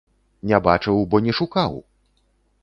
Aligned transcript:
Не 0.51 0.59
бачыў, 0.67 0.97
бо 1.11 1.21
не 1.27 1.37
шукаў! 1.41 1.79